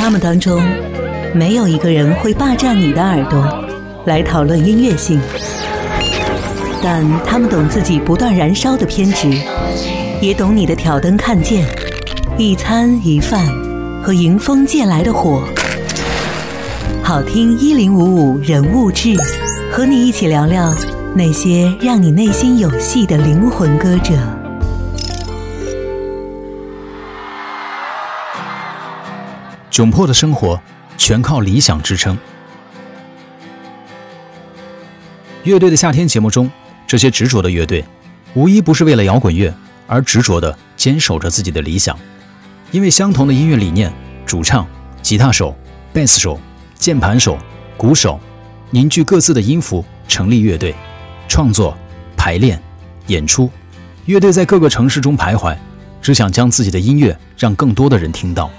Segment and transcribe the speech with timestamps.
[0.00, 0.62] 他们当中，
[1.34, 3.46] 没有一个人会霸占你的耳朵
[4.06, 5.20] 来讨论音乐性，
[6.82, 9.30] 但他们懂自己不断燃烧的偏执，
[10.22, 11.66] 也懂你的挑灯看剑、
[12.38, 13.46] 一餐一饭
[14.02, 15.42] 和迎风借来的火。
[17.02, 19.14] 好听一零五五人物志，
[19.70, 20.74] 和你一起聊聊
[21.14, 24.39] 那些让你内心有戏的灵魂歌者。
[29.80, 30.60] 窘迫的生活
[30.98, 32.18] 全靠理想支撑。
[35.44, 36.50] 乐队的夏天节目中，
[36.86, 37.82] 这些执着的乐队，
[38.34, 39.50] 无一不是为了摇滚乐
[39.86, 41.98] 而执着地坚守着自己的理想。
[42.72, 43.90] 因为相同的音乐理念，
[44.26, 44.66] 主唱、
[45.00, 45.56] 吉他手、
[45.94, 46.38] 贝斯手、
[46.74, 47.38] 键盘手、
[47.78, 48.20] 鼓手
[48.68, 50.74] 凝聚各自的音符，成立乐队，
[51.26, 51.74] 创作、
[52.18, 52.62] 排练、
[53.06, 53.48] 演出。
[54.04, 55.56] 乐队在各个城市中徘徊，
[56.02, 58.50] 只想将自己的音乐让更多的人听到。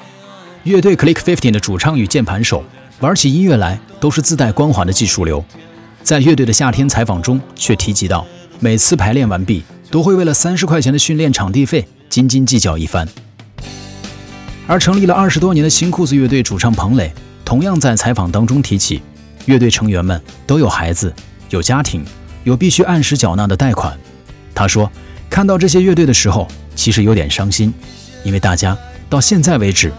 [0.63, 2.63] 乐队 Click Fifteen 的主唱与键盘手
[2.99, 5.43] 玩起音乐来都是自带光环的技术流，
[6.03, 8.23] 在乐队的夏天采访中却提及到，
[8.59, 13.07] 每次排练完毕都会为了三十块钱的训练场地费斤斤计较一番。
[14.67, 17.11] 而成立了二十多年的新裤子乐队主唱彭磊，
[17.43, 19.01] 同样在采访当中提起，
[19.45, 21.11] 乐队成员们都有孩子、
[21.49, 22.05] 有家庭、
[22.43, 23.97] 有必须按时缴纳的贷款。
[24.53, 24.91] 他说，
[25.27, 27.73] 看到这些乐队的时候，其实有点伤心，
[28.23, 28.77] 因为大家
[29.09, 29.91] 到现在为止。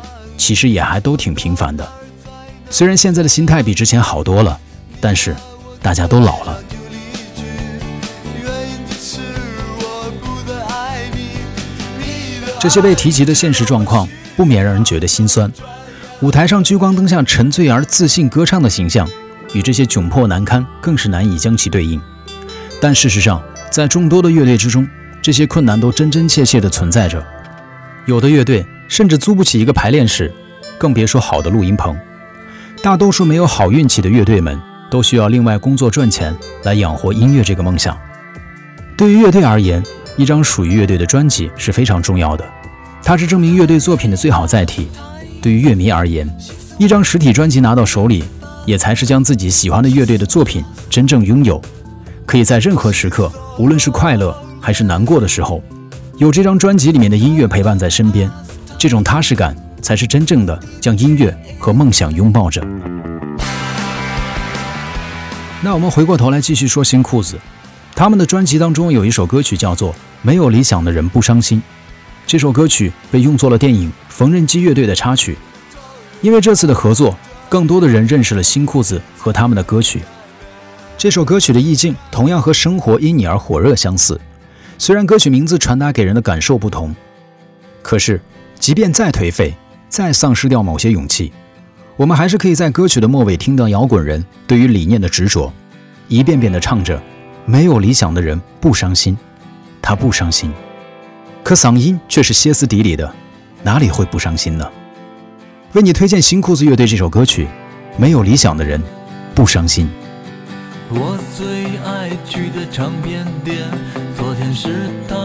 [0.43, 1.89] 其实也还都挺平凡的，
[2.69, 4.59] 虽然现在的心态比之前好多了，
[5.01, 5.37] 但是
[5.81, 6.59] 大家都老了。
[12.59, 15.49] 这些被提及的现实状况，不免让人觉得心酸。
[16.23, 19.09] 舞台上聚光灯下沉醉而自信歌唱的形象，
[19.53, 22.01] 与这些窘迫难堪更是难以将其对应。
[22.81, 24.89] 但事实上，在众多的乐队之中，
[25.23, 27.25] 这些困难都真真切切地存在着。
[28.07, 28.67] 有的乐队。
[28.93, 30.31] 甚至租不起一个排练室，
[30.77, 31.97] 更别说好的录音棚。
[32.83, 37.97] 大多数没有好运气的乐队们，都需要另外工作赚钱来养活音乐这个梦想。
[38.95, 39.83] 对于乐队而言，
[40.19, 42.45] 一张属于乐队的专辑是非常重要的，
[43.03, 44.89] 它是证明乐队作品的最好载体。
[45.41, 46.29] 对于乐迷而言，
[46.79, 48.23] 一张实体专辑拿到手里，
[48.67, 51.59] 也才是将自己喜欢的乐队的作品真正拥有，
[52.27, 55.63] 可以在任何时刻，无论是快乐还是难过的时候，
[56.19, 58.31] 有这张专辑里面的音乐陪伴在身边。
[58.83, 62.61] 这种踏实感，才是真正的将音乐和梦想拥抱着。
[65.61, 67.39] 那我们回过头来继续说新裤子，
[67.95, 71.61] 他们的专辑当中有一首歌曲叫做《没有理想的人不伤心》，
[72.27, 75.39] 这首歌曲被用作了电影《缝纫机乐队》的插曲。
[76.21, 77.17] 因为这次的合作，
[77.49, 80.03] 更多的人认识了新裤子和他们的歌曲。
[80.99, 84.21] 这首歌曲的意境同样和《生活因你而火热》相似，
[84.77, 86.93] 虽然歌曲名字传达给人的感受不同，
[87.81, 88.21] 可是。
[88.63, 89.53] 即便再颓废，
[89.89, 91.33] 再丧失掉某些勇气，
[91.97, 95.53] 我们还是可以在歌曲的末尾听到摇滚人对于理念的执着，
[96.07, 97.03] 一遍遍地唱着
[97.45, 99.19] ：“没有理想的人不伤心，
[99.83, 100.53] 他不伤心。”
[101.43, 103.13] 可嗓音却是歇斯底里的，
[103.65, 104.65] 哪里会不伤心呢？
[105.73, 107.49] 为你推荐新裤子乐队这首歌曲
[107.99, 108.81] ：“没有理想的人
[109.35, 109.91] 不伤心。”
[110.89, 113.59] 我最爱去的唱片店，
[114.17, 115.17] 昨天是他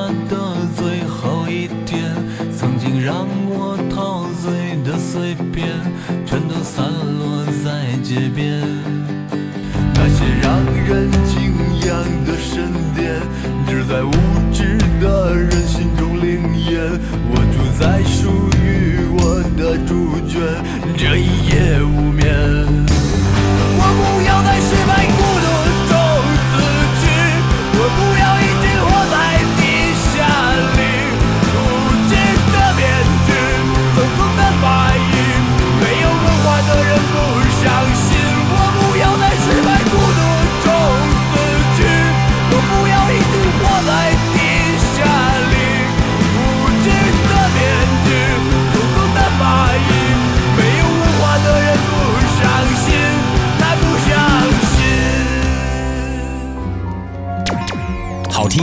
[8.08, 8.62] 街边。
[9.94, 11.52] 那些让人敬
[11.86, 11.90] 仰
[12.24, 13.20] 的神殿，
[13.68, 14.02] 只在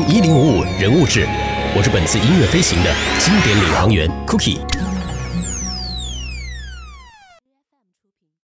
[0.02, 1.26] 一零五五人物志，
[1.76, 4.93] 我是本次音乐飞行的经典领航员 Cookie。